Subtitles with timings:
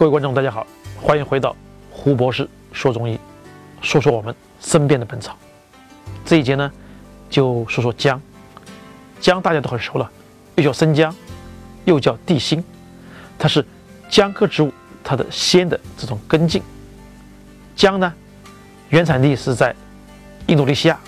[0.00, 0.66] 各位观众，大家好，
[0.98, 1.54] 欢迎回到
[1.90, 3.20] 胡博士说中医，
[3.82, 5.36] 说说我们身边的本草。
[6.24, 6.72] 这一节呢，
[7.28, 8.18] 就说说姜。
[9.20, 10.10] 姜大家都很熟了，
[10.54, 11.14] 又叫生姜，
[11.84, 12.64] 又叫地心，
[13.38, 13.62] 它是
[14.08, 14.72] 姜科植物
[15.04, 16.62] 它的鲜的这种根茎。
[17.76, 18.10] 姜呢，
[18.88, 19.76] 原产地是在
[20.46, 20.98] 印度尼西亚，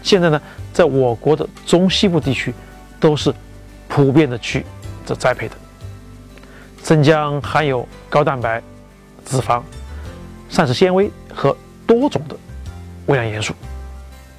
[0.00, 0.40] 现在呢，
[0.72, 2.54] 在我国的中西部地区
[3.00, 3.34] 都是
[3.88, 4.64] 普遍的去
[5.04, 5.56] 这栽培的。
[6.82, 8.62] 生姜含有高蛋白、
[9.24, 9.62] 脂肪、
[10.48, 12.36] 膳食纤维和多种的
[13.06, 13.54] 微量元素。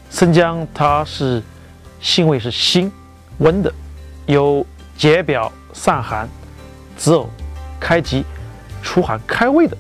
[0.09, 1.41] 生姜它是
[2.01, 2.91] 性味是辛、
[3.37, 3.73] 温的，
[4.25, 4.65] 有
[4.97, 6.27] 解表散寒、
[6.97, 7.27] 止呕、
[7.79, 8.25] 开疾、
[8.83, 9.77] 除寒开胃的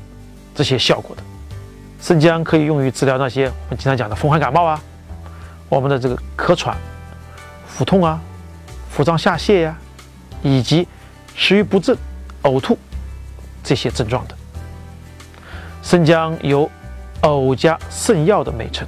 [0.55, 1.23] 这些效果的。
[2.01, 4.81] 生姜可以用于治疗那些我们经常讲的风寒感冒啊，
[5.67, 6.77] 我们的这个咳喘、
[7.67, 8.21] 腹痛啊、
[8.89, 9.77] 腹胀下泻呀，
[10.41, 10.87] 以及
[11.35, 11.97] 食欲不振。
[12.43, 12.77] 呕吐
[13.63, 14.35] 这些症状的
[15.83, 16.69] 生姜有
[17.21, 18.87] “呕加肾药”的美称。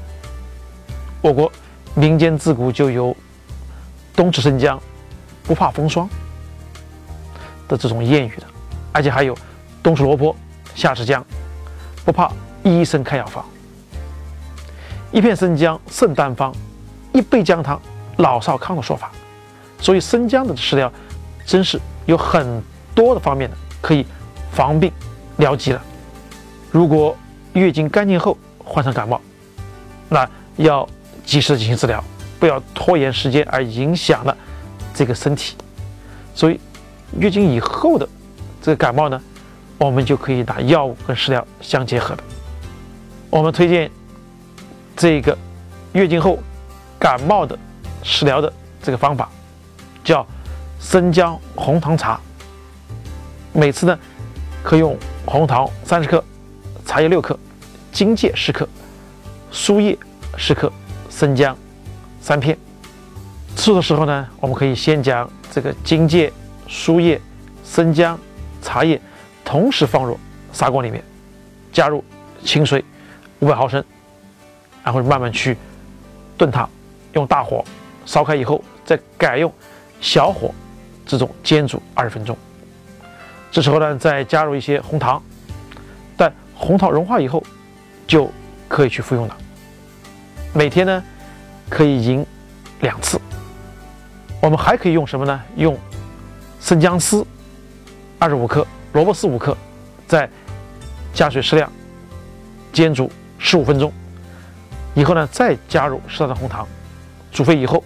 [1.21, 1.51] 我国
[1.95, 3.15] 民间自古就有
[4.15, 4.79] “冬吃生姜
[5.43, 6.07] 不怕风霜”
[7.67, 8.43] 的这种谚语的，
[8.91, 9.37] 而且还有
[9.81, 10.35] “冬吃萝卜
[10.75, 11.25] 夏吃姜
[12.05, 12.31] 不怕
[12.63, 13.43] 医生开药方”。
[15.11, 16.53] 一片生姜胜丹方，
[17.11, 17.79] 一杯姜汤
[18.17, 19.11] 老少康的说法。
[19.79, 20.91] 所以生姜的食疗
[21.45, 22.63] 真是有很。
[22.93, 24.05] 多的方面呢，可以
[24.51, 24.91] 防病
[25.37, 25.81] 疗疾了。
[26.71, 27.15] 如果
[27.53, 29.19] 月经干净后患上感冒，
[30.09, 30.27] 那
[30.57, 30.87] 要
[31.25, 32.03] 及时进行治疗，
[32.39, 34.35] 不要拖延时间而影响了
[34.93, 35.55] 这个身体。
[36.35, 36.59] 所以
[37.19, 38.07] 月经以后的
[38.61, 39.21] 这个感冒呢，
[39.77, 42.23] 我们就可以拿药物跟食疗相结合的。
[43.29, 43.89] 我们推荐
[44.95, 45.37] 这个
[45.93, 46.37] 月经后
[46.99, 47.57] 感冒的
[48.03, 49.29] 食疗的这个方法，
[50.03, 50.25] 叫
[50.79, 52.19] 生姜红糖茶。
[53.53, 53.97] 每次呢，
[54.63, 56.23] 可用红糖三十克，
[56.85, 57.37] 茶叶六克，
[57.91, 58.67] 荆芥十克，
[59.51, 59.97] 苏叶
[60.35, 60.71] 十克，
[61.09, 61.55] 生姜
[62.19, 62.57] 三片。
[63.55, 66.33] 吃的时候呢，我们可以先将这个荆芥、
[66.67, 67.21] 苏叶、
[67.63, 68.19] 生姜、
[68.61, 68.99] 茶叶
[69.45, 70.19] 同时放入
[70.51, 71.03] 砂锅里面，
[71.71, 72.03] 加入
[72.43, 72.83] 清水
[73.39, 73.83] 五百毫升，
[74.83, 75.55] 然后慢慢去
[76.35, 76.67] 炖它，
[77.13, 77.63] 用大火
[78.03, 79.53] 烧开以后，再改用
[80.01, 80.51] 小火
[81.05, 82.35] 这种煎煮二十分钟。
[83.53, 85.21] 这时候呢，再加入一些红糖，
[86.17, 87.43] 待红糖融化以后，
[88.07, 88.27] 就
[88.67, 89.37] 可以去服用了。
[90.53, 91.03] 每天呢，
[91.69, 92.25] 可以饮
[92.81, 93.21] 两次。
[94.41, 95.39] 我们还可以用什么呢？
[95.55, 95.77] 用
[96.59, 97.23] 生姜丝
[98.17, 99.55] 二十五克，萝卜丝五克，
[100.07, 100.27] 再
[101.13, 101.71] 加水适量，
[102.71, 103.93] 煎煮十五分钟。
[104.95, 106.67] 以后呢，再加入适当的红糖，
[107.31, 107.83] 煮沸以后，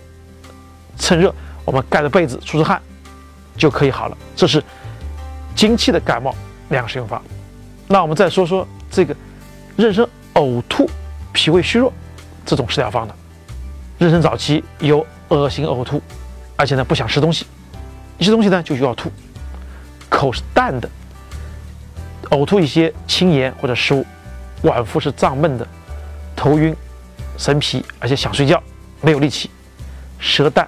[0.98, 1.36] 趁热
[1.66, 2.82] 我们盖着被子出出汗，
[3.58, 4.18] 就可以好了。
[4.34, 4.64] 这是。
[5.58, 6.36] 经期的感冒
[6.70, 7.20] 两个使用法，
[7.88, 9.16] 那我们再说说这个
[9.76, 10.88] 妊娠呕吐、
[11.34, 11.92] 脾胃虚弱
[12.46, 13.16] 这种食疗方的。
[14.00, 16.00] 妊娠早期有恶心呕吐，
[16.56, 17.48] 而且呢不想吃东西，
[18.20, 19.12] 一吃东西呢就要吐，
[20.08, 20.88] 口是淡的，
[22.30, 24.06] 呕吐一些清盐或者食物，
[24.62, 25.68] 脘腹是胀闷的，
[26.36, 26.76] 头晕、
[27.36, 28.62] 神疲，而且想睡觉，
[29.02, 29.50] 没有力气，
[30.20, 30.68] 舌淡、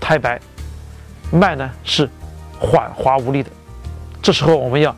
[0.00, 0.40] 苔白，
[1.30, 2.08] 脉呢是
[2.58, 3.50] 缓滑无力的。
[4.22, 4.94] 这时候我们要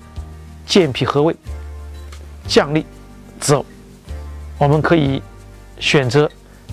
[0.67, 1.35] 健脾和胃、
[2.47, 2.85] 降利
[3.41, 3.65] 止呕。
[4.59, 5.23] 我们可以
[5.79, 6.31] 选择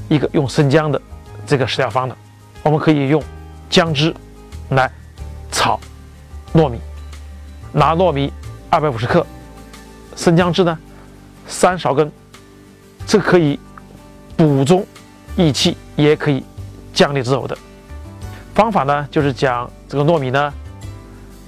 [0.08, 1.02] 一个用生姜的
[1.46, 2.16] 这个食疗方的。
[2.64, 3.24] 我们可以用
[3.70, 4.14] 姜汁
[4.70, 4.92] 来
[5.52, 5.80] 炒
[6.54, 6.80] 糯米，
[7.72, 8.32] 拿糯米
[8.70, 9.26] 二百五十克，
[10.16, 10.78] 生姜汁呢
[11.48, 12.12] 三勺羹，
[13.06, 13.60] 这可以
[14.36, 14.86] 补中
[15.36, 16.44] 益气，也可以
[16.94, 17.58] 降利止呕的。
[18.56, 20.52] 方法呢就是将这个糯米呢。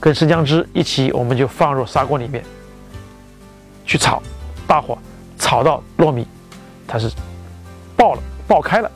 [0.02, 2.44] 跟生姜汁一起，我们就放入砂锅里面
[3.86, 4.20] 去炒，
[4.68, 4.98] 大火
[5.38, 6.28] 炒到糯米
[6.88, 7.08] 它是
[7.96, 8.92] 爆了、爆开了，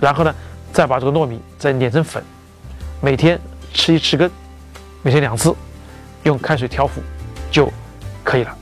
[0.00, 0.34] 然后呢，
[0.72, 2.20] 再把这个糯米再碾成粉，
[3.00, 3.40] 每天
[3.72, 4.28] 吃一吃羹，
[5.00, 5.54] 每天两次，
[6.24, 7.00] 用开水调服
[7.48, 7.72] 就
[8.24, 8.58] 可以了。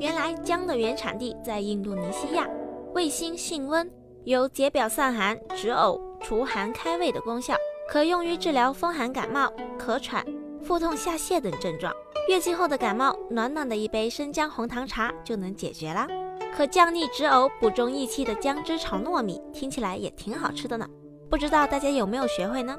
[0.00, 2.44] 原来姜的原产地在印度尼西亚，
[2.92, 3.88] 味辛性温，
[4.24, 7.54] 有解表散寒、止呕、除寒开胃的功效，
[7.88, 9.48] 可用于治疗风寒感冒、
[9.78, 10.24] 咳喘。
[10.64, 11.92] 腹痛下泻等症状，
[12.28, 16.06] 月经后的感冒，暖暖的一杯生姜红糖茶就能解决啦。
[16.54, 20.86] 可降逆止呕、补中益气的姜汁炒糯米，听起来也挺好吃的呢。
[21.28, 22.78] 不知道大家有没有学会呢？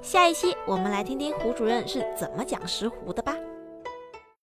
[0.00, 3.36] 下一期我们来听听胡主任是怎么讲石斛的吧。